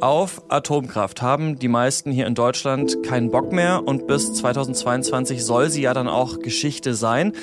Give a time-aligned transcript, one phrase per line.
[0.00, 5.70] auf Atomkraft haben die meisten hier in Deutschland keinen Bock mehr und bis 2022 soll
[5.70, 7.34] sie ja dann auch Geschichte sein.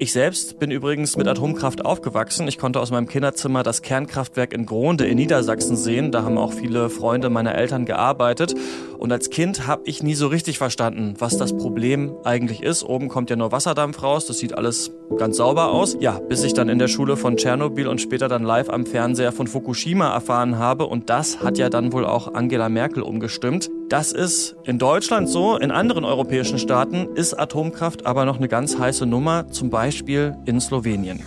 [0.00, 2.48] Ich selbst bin übrigens mit Atomkraft aufgewachsen.
[2.48, 6.10] Ich konnte aus meinem Kinderzimmer das Kernkraftwerk in Gronde in Niedersachsen sehen.
[6.10, 8.56] Da haben auch viele Freunde meiner Eltern gearbeitet.
[8.98, 12.82] Und als Kind habe ich nie so richtig verstanden, was das Problem eigentlich ist.
[12.82, 14.26] Oben kommt ja nur Wasserdampf raus.
[14.26, 15.96] Das sieht alles ganz sauber aus.
[16.00, 19.30] Ja, bis ich dann in der Schule von Tschernobyl und später dann live am Fernseher
[19.30, 20.86] von Fukushima erfahren habe.
[20.86, 23.70] Und das hat ja dann wohl auch Angela Merkel umgestimmt.
[23.88, 28.78] Das ist in Deutschland so, in anderen europäischen Staaten ist Atomkraft aber noch eine ganz
[28.78, 31.20] heiße Nummer, zum Beispiel in Slowenien.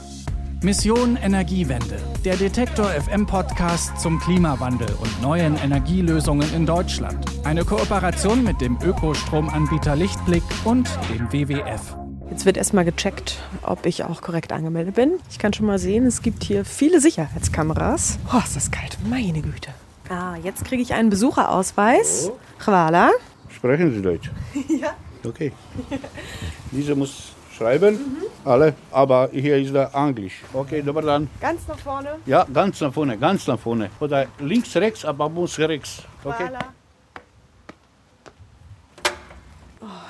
[0.63, 7.23] Mission Energiewende, der Detektor FM Podcast zum Klimawandel und neuen Energielösungen in Deutschland.
[7.43, 11.95] Eine Kooperation mit dem Ökostromanbieter Lichtblick und dem WWF.
[12.31, 15.19] Jetzt wird erstmal gecheckt, ob ich auch korrekt angemeldet bin.
[15.30, 18.17] Ich kann schon mal sehen, es gibt hier viele Sicherheitskameras.
[18.33, 19.69] Oh, ist das kalt, meine Güte.
[20.09, 22.31] Ah, jetzt kriege ich einen Besucherausweis.
[22.59, 23.11] Chwala.
[23.50, 24.31] Sprechen Sie Deutsch?
[24.69, 24.94] Ja.
[25.25, 25.52] Okay.
[26.72, 28.23] Diese muss schreiben, mhm.
[28.45, 30.44] alle, aber hier ist der Englisch.
[30.53, 31.28] Okay, aber dann.
[31.41, 32.09] Ganz nach vorne?
[32.25, 33.89] Ja, ganz nach vorne, ganz nach vorne.
[34.00, 36.03] Oder links, rechts, aber muss rechts.
[36.23, 36.47] Okay.
[36.47, 36.78] Chwala.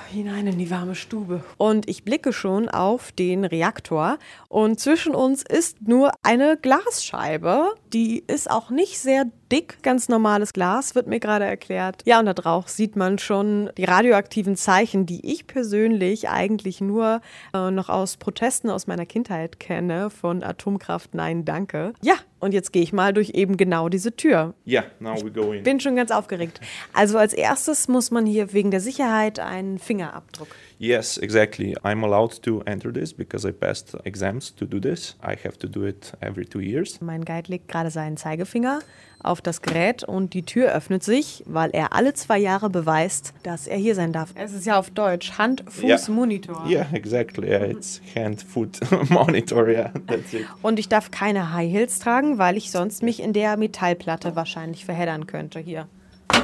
[0.08, 1.44] hinein in die warme Stube.
[1.58, 4.18] Und ich blicke schon auf den Reaktor.
[4.50, 7.76] Und zwischen uns ist nur eine Glasscheibe.
[7.94, 12.02] Die ist auch nicht sehr dick, ganz normales Glas, wird mir gerade erklärt.
[12.06, 17.22] Ja, und da drauf sieht man schon die radioaktiven Zeichen, die ich persönlich eigentlich nur
[17.54, 21.94] äh, noch aus Protesten aus meiner Kindheit kenne, von Atomkraft Nein, danke.
[22.02, 24.54] Ja, und jetzt gehe ich mal durch eben genau diese Tür.
[24.68, 25.64] Yeah, now we go in.
[25.64, 26.62] Bin schon ganz aufgeregt.
[26.94, 30.50] Also als erstes muss man hier wegen der Sicherheit einen Fingerabdruck.
[30.80, 31.76] Yes, exactly.
[31.84, 35.18] I'm allowed to enter this because I passed exams to do this.
[35.24, 37.02] I have to do it every two years.
[37.02, 38.82] Mein Guide legt gerade seinen Zeigefinger
[39.22, 43.68] auf das Gerät und die Tür öffnet sich, weil er alle zwei Jahre beweist, dass
[43.68, 44.30] er hier sein darf.
[44.36, 46.00] Es ist ja auf Deutsch Hand, Fuß, Yeah.
[46.10, 46.66] Monitor.
[46.68, 47.48] Yeah, exactly.
[47.50, 49.68] Yeah, it's hand, foot, monitor.
[49.68, 50.46] Yeah, that's it.
[50.62, 54.86] Und ich darf keine High Heels tragen, weil ich sonst mich in der Metallplatte wahrscheinlich
[54.86, 55.60] verheddern könnte.
[55.60, 55.88] Hier.
[56.34, 56.36] Oh,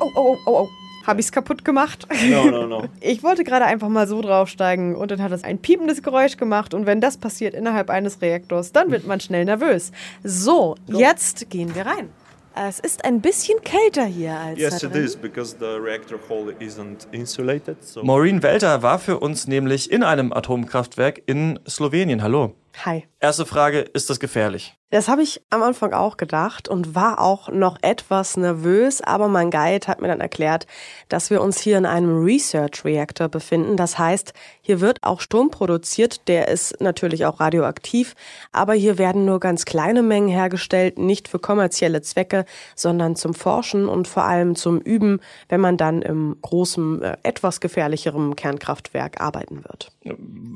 [0.00, 0.68] oh, oh, oh, oh.
[1.08, 2.06] Habe ich es kaputt gemacht?
[2.30, 2.84] No, no, no.
[3.00, 6.74] Ich wollte gerade einfach mal so draufsteigen und dann hat es ein piependes Geräusch gemacht
[6.74, 9.90] und wenn das passiert innerhalb eines Reaktors, dann wird man schnell nervös.
[10.22, 12.10] So, jetzt gehen wir rein.
[12.54, 15.04] Es ist ein bisschen kälter hier als Yes, da it drin.
[15.04, 17.82] is because the reactor hall isn't insulated.
[17.82, 22.22] So Maureen Welter war für uns nämlich in einem Atomkraftwerk in Slowenien.
[22.22, 22.54] Hallo.
[22.84, 23.04] Hi.
[23.20, 24.78] Erste Frage, ist das gefährlich?
[24.90, 29.50] Das habe ich am Anfang auch gedacht und war auch noch etwas nervös, aber mein
[29.50, 30.66] Guide hat mir dann erklärt,
[31.10, 33.76] dass wir uns hier in einem Research Reactor befinden.
[33.76, 38.14] Das heißt, hier wird auch Strom produziert, der ist natürlich auch radioaktiv,
[38.50, 43.90] aber hier werden nur ganz kleine Mengen hergestellt, nicht für kommerzielle Zwecke, sondern zum Forschen
[43.90, 49.64] und vor allem zum Üben, wenn man dann im großen, äh, etwas gefährlicheren Kernkraftwerk arbeiten
[49.64, 49.92] wird.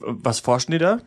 [0.01, 1.01] Was forschen die da?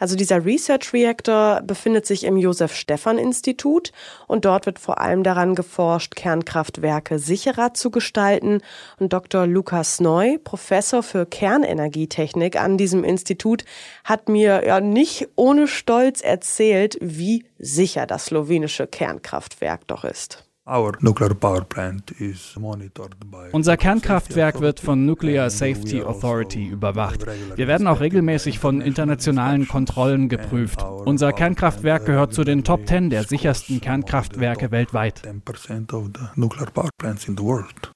[0.00, 3.92] Also dieser Research Reactor befindet sich im Josef-Stephan-Institut
[4.26, 8.60] und dort wird vor allem daran geforscht, Kernkraftwerke sicherer zu gestalten.
[8.98, 9.46] Und Dr.
[9.46, 13.64] Lukas Neu, Professor für Kernenergietechnik an diesem Institut,
[14.04, 20.44] hat mir ja nicht ohne Stolz erzählt, wie sicher das slowenische Kernkraftwerk doch ist.
[23.50, 27.26] Unser Kernkraftwerk wird von Nuclear Safety Authority überwacht.
[27.56, 30.84] Wir werden auch regelmäßig von internationalen Kontrollen geprüft.
[30.84, 35.22] Unser Kernkraftwerk gehört zu den Top 10 der sichersten Kernkraftwerke weltweit.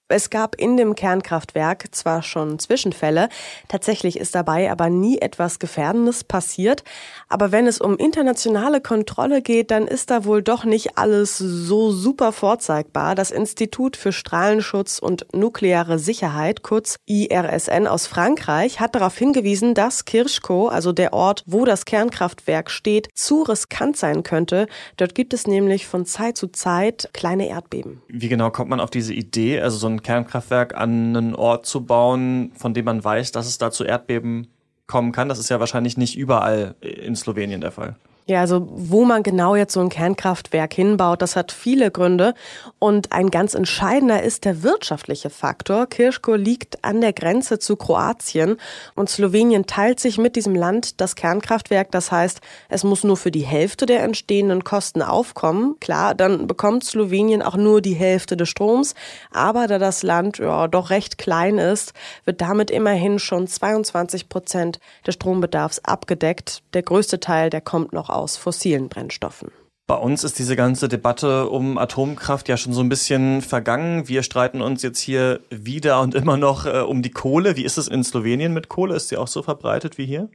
[0.08, 0.26] 10% of the nuclear power plants in the world.
[0.26, 3.28] Es gab in dem Kernkraftwerk zwar schon Zwischenfälle,
[3.68, 6.84] tatsächlich ist dabei aber nie etwas Gefährdendes passiert.
[7.28, 11.90] Aber wenn es um internationale Kontrolle geht, dann ist da wohl doch nicht alles so
[11.90, 13.14] super vorzeigbar.
[13.14, 20.04] Das Institut für Strahlenschutz und nukleare Sicherheit, kurz IRSN aus Frankreich, hat darauf hingewiesen, dass
[20.04, 24.66] Kirschko, also der Ort, wo das Kernkraftwerk steht, zu riskant sein könnte.
[24.96, 28.02] Dort gibt es nämlich von Zeit zu Zeit kleine Erdbeben.
[28.08, 31.84] Wie genau kommt man auf diese Idee, also so ein Kernkraftwerk an einen Ort zu
[31.84, 34.48] bauen, von dem man weiß, dass es da zu Erdbeben
[34.86, 35.28] kommen kann?
[35.28, 37.96] Das ist ja wahrscheinlich nicht überall in Slowenien der Fall.
[38.28, 42.34] Ja, also wo man genau jetzt so ein Kernkraftwerk hinbaut, das hat viele Gründe.
[42.80, 45.86] Und ein ganz entscheidender ist der wirtschaftliche Faktor.
[45.86, 48.56] Kirschko liegt an der Grenze zu Kroatien
[48.96, 51.92] und Slowenien teilt sich mit diesem Land das Kernkraftwerk.
[51.92, 55.76] Das heißt, es muss nur für die Hälfte der entstehenden Kosten aufkommen.
[55.78, 58.96] Klar, dann bekommt Slowenien auch nur die Hälfte des Stroms.
[59.30, 61.92] Aber da das Land ja doch recht klein ist,
[62.24, 66.64] wird damit immerhin schon 22 Prozent des Strombedarfs abgedeckt.
[66.74, 69.50] Der größte Teil, der kommt noch aus fossilen Brennstoffen.
[69.86, 74.08] Bei uns ist diese ganze Debatte um Atomkraft ja schon so ein bisschen vergangen.
[74.08, 77.56] Wir streiten uns jetzt hier wieder und immer noch äh, um die Kohle.
[77.56, 78.96] Wie ist es in Slowenien mit Kohle?
[78.96, 80.28] Ist sie auch so verbreitet wie hier?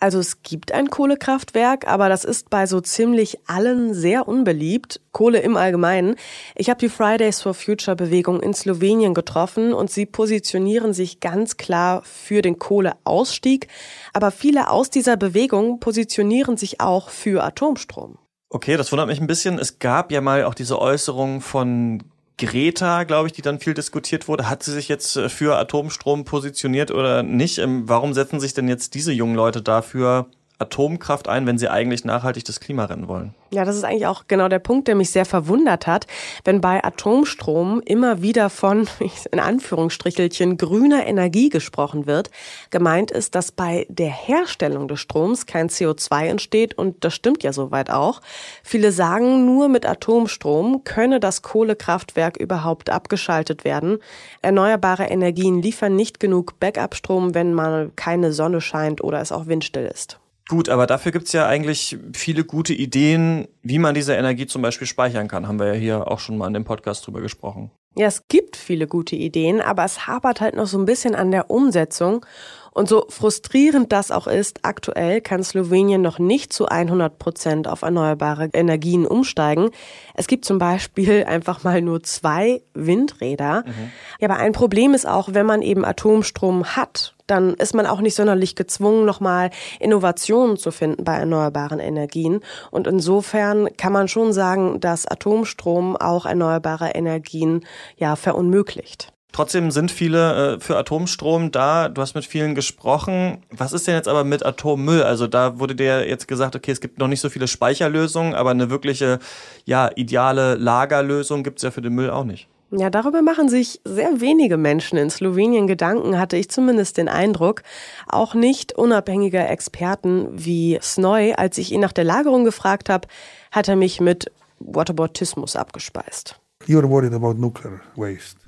[0.00, 5.00] Also es gibt ein Kohlekraftwerk, aber das ist bei so ziemlich allen sehr unbeliebt.
[5.10, 6.14] Kohle im Allgemeinen.
[6.54, 11.56] Ich habe die Fridays for Future Bewegung in Slowenien getroffen und sie positionieren sich ganz
[11.56, 13.66] klar für den Kohleausstieg.
[14.12, 18.18] Aber viele aus dieser Bewegung positionieren sich auch für Atomstrom.
[18.50, 19.58] Okay, das wundert mich ein bisschen.
[19.58, 22.04] Es gab ja mal auch diese Äußerung von
[22.38, 24.48] Greta, glaube ich, die dann viel diskutiert wurde.
[24.48, 27.58] Hat sie sich jetzt äh, für Atomstrom positioniert oder nicht?
[27.58, 30.26] Ähm, warum setzen sich denn jetzt diese jungen Leute dafür
[30.60, 33.32] Atomkraft ein, wenn sie eigentlich nachhaltig das Klima retten wollen?
[33.50, 36.06] Ja, das ist eigentlich auch genau der Punkt, der mich sehr verwundert hat,
[36.44, 38.88] wenn bei Atomstrom immer wieder von,
[39.32, 42.30] in Anführungsstrichelchen, grüner Energie gesprochen wird.
[42.70, 47.52] Gemeint ist, dass bei der Herstellung des Stroms kein CO2 entsteht und das stimmt ja
[47.52, 48.20] soweit auch.
[48.64, 53.98] Viele sagen, nur mit Atomstrom könne das Kohlekraftwerk überhaupt abgeschaltet werden.
[54.42, 59.86] Erneuerbare Energien liefern nicht genug Backup-Strom, wenn mal keine Sonne scheint oder es auch windstill
[59.86, 60.18] ist.
[60.48, 64.86] Gut, aber dafür gibt's ja eigentlich viele gute Ideen, wie man diese Energie zum Beispiel
[64.86, 65.46] speichern kann.
[65.46, 67.70] Haben wir ja hier auch schon mal in dem Podcast drüber gesprochen.
[67.94, 71.32] Ja, es gibt viele gute Ideen, aber es hapert halt noch so ein bisschen an
[71.32, 72.24] der Umsetzung.
[72.72, 77.82] Und so frustrierend das auch ist, aktuell kann Slowenien noch nicht zu 100 Prozent auf
[77.82, 79.70] erneuerbare Energien umsteigen.
[80.14, 83.64] Es gibt zum Beispiel einfach mal nur zwei Windräder.
[83.66, 83.90] Mhm.
[84.20, 88.00] Ja, aber ein Problem ist auch, wenn man eben Atomstrom hat dann ist man auch
[88.00, 92.40] nicht sonderlich gezwungen, nochmal Innovationen zu finden bei erneuerbaren Energien.
[92.70, 97.64] Und insofern kann man schon sagen, dass Atomstrom auch erneuerbare Energien
[97.96, 99.12] ja verunmöglicht.
[99.32, 101.88] Trotzdem sind viele äh, für Atomstrom da.
[101.88, 103.44] Du hast mit vielen gesprochen.
[103.50, 105.02] Was ist denn jetzt aber mit Atommüll?
[105.02, 108.50] Also da wurde dir jetzt gesagt, okay, es gibt noch nicht so viele Speicherlösungen, aber
[108.50, 109.18] eine wirkliche,
[109.64, 112.48] ja, ideale Lagerlösung gibt es ja für den Müll auch nicht.
[112.70, 117.62] Ja, darüber machen sich sehr wenige Menschen in Slowenien Gedanken, hatte ich zumindest den Eindruck.
[118.06, 121.32] Auch nicht unabhängige Experten wie Snoy.
[121.32, 123.08] Als ich ihn nach der Lagerung gefragt habe,
[123.50, 126.38] hat er mich mit Whataboutismus abgespeist.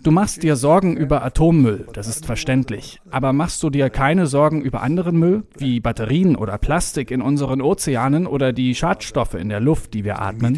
[0.02, 3.00] Du machst dir Sorgen über Atommüll, das ist verständlich.
[3.10, 7.62] Aber machst du dir keine Sorgen über anderen Müll, wie Batterien oder Plastik in unseren
[7.62, 10.54] Ozeanen oder die Schadstoffe in der Luft, die wir atmen?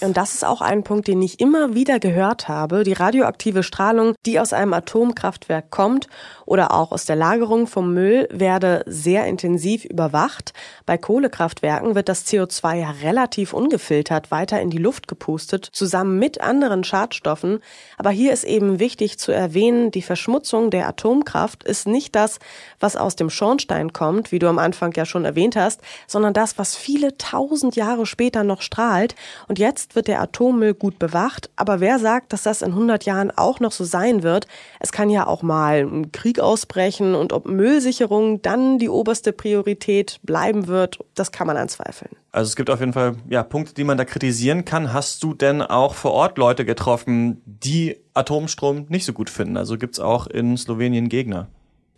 [0.00, 2.82] Und das ist auch ein Punkt, den ich immer wieder gehört habe.
[2.82, 6.08] Die radioaktive Strahlung, die aus einem Atomkraftwerk kommt
[6.44, 10.54] oder auch aus der Lagerung vom Müll, werde sehr intensiv überwacht.
[10.86, 16.47] Bei Kohlekraftwerken wird das CO2 ja relativ ungefiltert weiter in die Luft gepustet, zusammen mit
[16.48, 17.60] anderen Schadstoffen.
[17.96, 22.40] Aber hier ist eben wichtig zu erwähnen, die Verschmutzung der Atomkraft ist nicht das,
[22.80, 26.58] was aus dem Schornstein kommt, wie du am Anfang ja schon erwähnt hast, sondern das,
[26.58, 29.14] was viele tausend Jahre später noch strahlt.
[29.46, 31.50] Und jetzt wird der Atommüll gut bewacht.
[31.56, 34.46] Aber wer sagt, dass das in 100 Jahren auch noch so sein wird?
[34.80, 40.18] Es kann ja auch mal ein Krieg ausbrechen und ob Müllsicherung dann die oberste Priorität
[40.22, 42.10] bleiben wird, das kann man anzweifeln.
[42.30, 44.92] Also es gibt auf jeden Fall ja, Punkte, die man da kritisieren kann.
[44.92, 49.56] Hast du denn auch vor Ort Leute getroffen, die Atomstrom nicht so gut finden?
[49.56, 51.48] Also gibt es auch in Slowenien Gegner?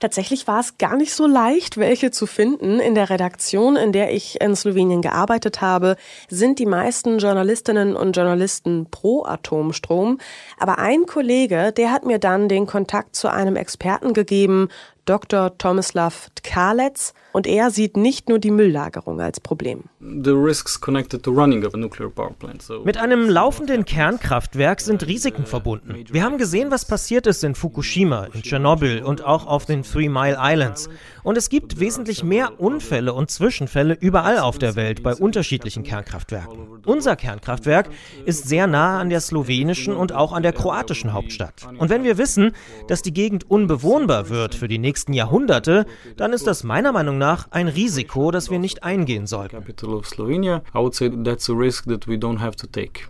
[0.00, 2.80] Tatsächlich war es gar nicht so leicht, welche zu finden.
[2.80, 5.96] In der Redaktion, in der ich in Slowenien gearbeitet habe,
[6.30, 10.16] sind die meisten Journalistinnen und Journalisten pro Atomstrom.
[10.58, 14.68] Aber ein Kollege, der hat mir dann den Kontakt zu einem Experten gegeben,
[15.04, 15.56] Dr.
[15.58, 19.84] Tomislav Tkalec, und er sieht nicht nur die Mülllagerung als Problem.
[22.84, 26.04] Mit einem laufenden Kernkraftwerk sind Risiken verbunden.
[26.10, 30.08] Wir haben gesehen, was passiert ist in Fukushima, in Tschernobyl und auch auf den Three
[30.08, 30.88] Mile Islands.
[31.22, 36.80] Und es gibt wesentlich mehr Unfälle und Zwischenfälle überall auf der Welt bei unterschiedlichen Kernkraftwerken.
[36.86, 37.90] Unser Kernkraftwerk
[38.24, 41.68] ist sehr nah an der slowenischen und auch an der kroatischen Hauptstadt.
[41.78, 42.52] Und wenn wir wissen,
[42.88, 47.48] dass die Gegend unbewohnbar wird für die nächsten Jahrhunderte, dann ist das meiner Meinung nach
[47.50, 49.64] ein Risiko, das wir nicht eingehen sollten.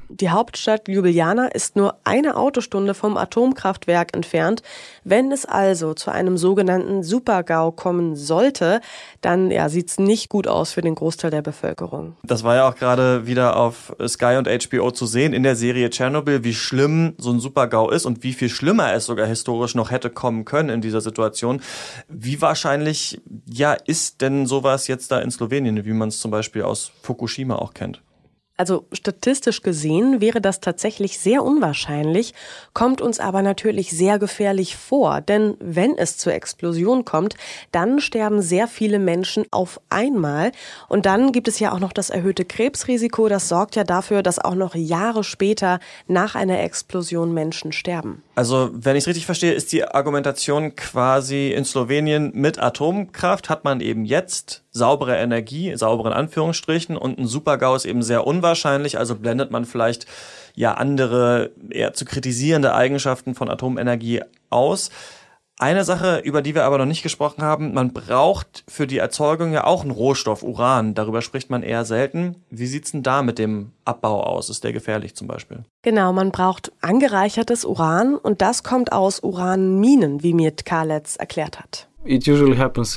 [0.09, 4.63] Die Hauptstadt Ljubljana ist nur eine Autostunde vom Atomkraftwerk entfernt.
[5.05, 8.81] Wenn es also zu einem sogenannten Supergau kommen sollte,
[9.21, 12.17] dann ja, sieht es nicht gut aus für den Großteil der Bevölkerung.
[12.23, 15.91] Das war ja auch gerade wieder auf Sky und HBO zu sehen in der Serie
[15.91, 19.91] Tschernobyl, wie schlimm so ein Supergau ist und wie viel schlimmer es sogar historisch noch
[19.91, 21.61] hätte kommen können in dieser Situation.
[22.09, 26.63] Wie wahrscheinlich ja ist denn sowas jetzt da in Slowenien, wie man es zum Beispiel
[26.63, 28.03] aus Fukushima auch kennt?
[28.61, 32.35] Also statistisch gesehen wäre das tatsächlich sehr unwahrscheinlich,
[32.75, 35.23] kommt uns aber natürlich sehr gefährlich vor.
[35.23, 37.37] Denn wenn es zur Explosion kommt,
[37.73, 40.53] dann sterben sehr viele Menschen auf einmal.
[40.91, 43.31] Und dann gibt es ja auch noch das erhöhte Krebsrisiko.
[43.31, 48.23] Das sorgt ja dafür, dass auch noch Jahre später nach einer Explosion Menschen sterben.
[48.35, 53.65] Also, wenn ich es richtig verstehe, ist die Argumentation quasi in Slowenien mit Atomkraft hat
[53.65, 58.99] man eben jetzt saubere Energie, saubere in Anführungsstrichen, und ein Supergau ist eben sehr unwahrscheinlich,
[58.99, 60.07] also blendet man vielleicht
[60.55, 64.91] ja andere eher zu kritisierende Eigenschaften von Atomenergie aus.
[65.61, 69.53] Eine Sache, über die wir aber noch nicht gesprochen haben, man braucht für die Erzeugung
[69.53, 70.95] ja auch einen Rohstoff, Uran.
[70.95, 72.37] Darüber spricht man eher selten.
[72.49, 74.49] Wie sieht's denn da mit dem Abbau aus?
[74.49, 75.65] Ist der gefährlich zum Beispiel?
[75.83, 81.90] Genau, man braucht angereichertes Uran und das kommt aus Uranminen, wie mir Karletz erklärt hat.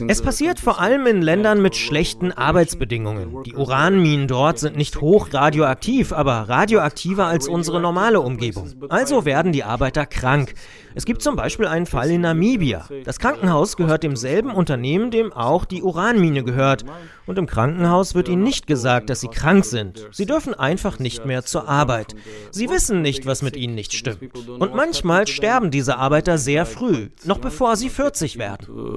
[0.08, 3.44] Es passiert vor allem in Ländern mit schlechten Arbeitsbedingungen.
[3.44, 8.72] Die Uranminen dort sind nicht hoch radioaktiv, aber radioaktiver als unsere normale Umgebung.
[8.88, 10.54] Also werden die Arbeiter krank.
[10.96, 12.88] Es gibt zum Beispiel einen Fall in Namibia.
[13.04, 16.86] Das Krankenhaus gehört demselben Unternehmen, dem auch die Uranmine gehört.
[17.26, 20.08] Und im Krankenhaus wird ihnen nicht gesagt, dass sie krank sind.
[20.12, 22.16] Sie dürfen einfach nicht mehr zur Arbeit.
[22.52, 24.38] Sie wissen nicht, was mit ihnen nicht stimmt.
[24.48, 28.93] Und manchmal sterben diese Arbeiter sehr früh, noch bevor sie 40 werden.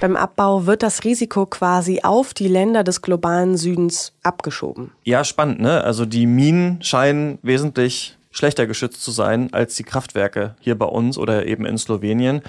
[0.00, 4.92] Beim Abbau wird das Risiko quasi auf die Länder des globalen Südens abgeschoben.
[5.04, 5.82] Ja, spannend, ne?
[5.84, 11.16] Also die Minen scheinen wesentlich schlechter geschützt zu sein als die Kraftwerke hier bei uns
[11.18, 12.42] oder eben in Slowenien.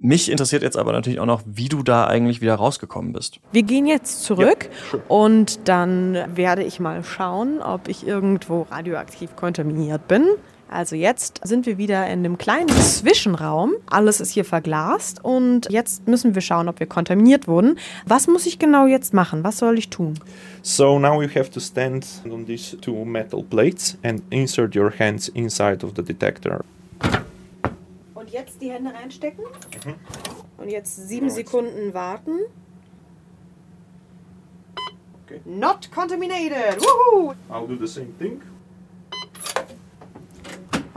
[0.00, 3.40] Mich interessiert jetzt aber natürlich auch noch, wie du da eigentlich wieder rausgekommen bist.
[3.50, 9.34] Wir gehen jetzt zurück ja, und dann werde ich mal schauen, ob ich irgendwo radioaktiv
[9.34, 10.24] kontaminiert bin.
[10.70, 13.72] Also jetzt sind wir wieder in dem kleinen Zwischenraum.
[13.86, 17.78] Alles ist hier verglast und jetzt müssen wir schauen, ob wir kontaminiert wurden.
[18.06, 19.44] Was muss ich genau jetzt machen?
[19.44, 20.18] Was soll ich tun?
[20.62, 25.28] So now you have to stand on these two metal plates and insert your hands
[25.28, 26.62] inside of the detector.
[28.14, 29.44] Und jetzt die Hände reinstecken.
[29.84, 29.94] Mhm.
[30.58, 32.40] Und jetzt sieben Sekunden warten.
[35.24, 35.40] Okay.
[35.46, 36.80] Not contaminated.
[36.80, 37.34] Woohoo!
[37.50, 38.42] I'll do the same thing.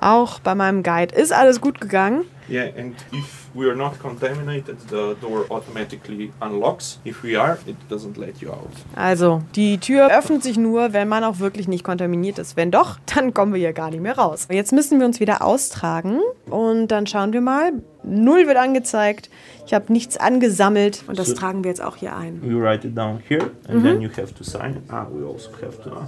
[0.02, 2.26] Auch bei meinem Guide ist alles gut gegangen.
[2.50, 7.00] Yeah, and if we are not contaminated, the door automatically unlocks.
[7.06, 8.72] If we are, it doesn't let you out.
[8.96, 12.58] Also, die Tür öffnet sich nur, wenn man auch wirklich nicht kontaminiert ist.
[12.58, 14.48] Wenn doch, dann kommen wir hier gar nicht mehr raus.
[14.52, 17.72] Jetzt müssen wir uns wieder austragen und dann schauen wir mal.
[18.04, 19.30] Null wird angezeigt.
[19.68, 22.42] Ich habe nichts angesammelt und das so, tragen wir jetzt auch hier ein.
[22.42, 23.84] We write it down here and mhm.
[23.84, 24.82] then you have to sign it.
[24.90, 26.08] Ah, we also have to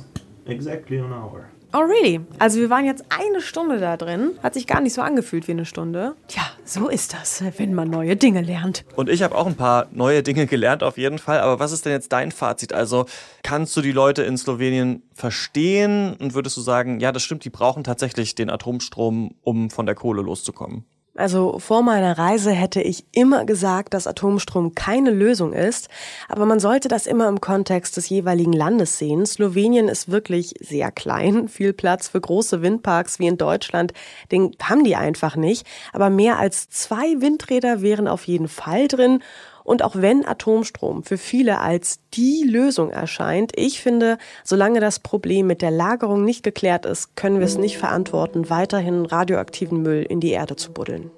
[0.51, 1.45] exactly an hour.
[1.75, 2.21] Oh, really?
[2.37, 4.33] Also wir waren jetzt eine Stunde da drin.
[4.43, 6.15] Hat sich gar nicht so angefühlt wie eine Stunde.
[6.27, 8.85] Tja, so ist das, wenn man neue Dinge lernt.
[8.95, 11.39] Und ich habe auch ein paar neue Dinge gelernt, auf jeden Fall.
[11.39, 12.73] Aber was ist denn jetzt dein Fazit?
[12.73, 13.07] Also
[13.41, 17.49] kannst du die Leute in Slowenien verstehen und würdest du sagen, ja, das stimmt, die
[17.49, 20.85] brauchen tatsächlich den Atomstrom, um von der Kohle loszukommen?
[21.15, 25.87] Also vor meiner Reise hätte ich immer gesagt, dass Atomstrom keine Lösung ist,
[26.27, 29.23] aber man sollte das immer im Kontext des jeweiligen Landes sehen.
[29.27, 33.93] Slowenien ist wirklich sehr klein, viel Platz für große Windparks wie in Deutschland,
[34.31, 39.21] den haben die einfach nicht, aber mehr als zwei Windräder wären auf jeden Fall drin
[39.63, 45.47] und auch wenn Atomstrom für viele als die Lösung erscheint, ich finde, solange das Problem
[45.47, 50.19] mit der Lagerung nicht geklärt ist, können wir es nicht verantworten, weiterhin radioaktiven Müll in
[50.19, 51.11] die Erde zu buddeln.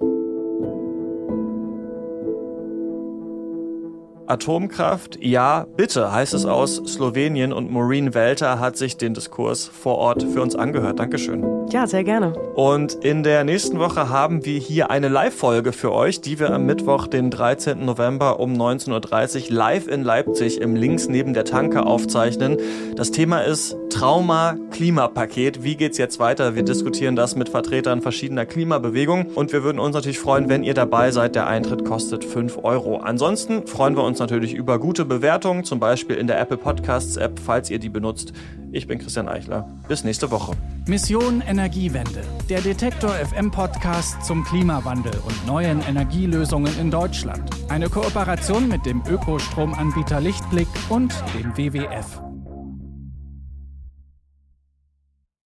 [4.27, 9.97] Atomkraft, ja, bitte, heißt es aus Slowenien und Maureen Welter hat sich den Diskurs vor
[9.97, 10.99] Ort für uns angehört.
[10.99, 11.64] Dankeschön.
[11.71, 12.33] Ja, sehr gerne.
[12.55, 16.65] Und in der nächsten Woche haben wir hier eine Live-Folge für euch, die wir am
[16.65, 17.83] Mittwoch, den 13.
[17.83, 22.57] November um 19.30 Uhr live in Leipzig im Links neben der Tanke aufzeichnen.
[22.95, 25.63] Das Thema ist Trauma-Klimapaket.
[25.63, 26.55] Wie geht's jetzt weiter?
[26.55, 30.75] Wir diskutieren das mit Vertretern verschiedener Klimabewegungen und wir würden uns natürlich freuen, wenn ihr
[30.75, 31.35] dabei seid.
[31.35, 32.97] Der Eintritt kostet 5 Euro.
[32.97, 37.39] Ansonsten freuen wir uns natürlich über gute Bewertungen, zum Beispiel in der Apple Podcasts App,
[37.43, 38.33] falls ihr die benutzt.
[38.75, 39.65] Ich bin Christian Eichler.
[39.87, 40.51] Bis nächste Woche.
[40.85, 42.23] Mission Energiewende.
[42.49, 47.49] Der Detektor FM Podcast zum Klimawandel und neuen Energielösungen in Deutschland.
[47.69, 52.24] Eine Kooperation mit dem Ökostromanbieter Lichtblick und dem WWF.